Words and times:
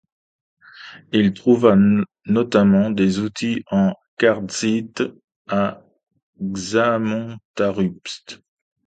Il 1.11 1.31
trouva 1.33 1.75
notamment 2.25 2.89
des 2.89 3.19
outils 3.19 3.61
en 3.69 3.93
quartzite 4.17 5.03
à 5.47 5.83
Xamontarupt. 6.41 8.41